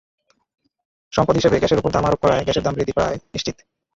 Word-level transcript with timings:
সম্পদ 1.13 1.35
হিসেবে 1.35 1.59
গ্যাসের 1.59 1.79
ওপর 1.79 1.91
দাম 1.91 2.03
আরোপ 2.05 2.19
করায় 2.21 2.45
গ্যাসের 2.45 2.65
দাম 2.65 2.73
বৃদ্ধি 2.75 2.93
প্রায় 2.97 3.17
নিশ্চিত। 3.33 3.55